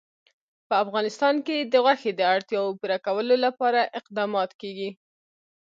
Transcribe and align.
په 0.67 0.73
افغانستان 0.83 1.35
کې 1.47 1.57
د 1.71 1.73
غوښې 1.85 2.11
د 2.15 2.21
اړتیاوو 2.35 2.77
پوره 2.79 2.97
کولو 3.05 3.35
لپاره 3.45 3.89
اقدامات 3.99 4.51
کېږي. 4.61 4.89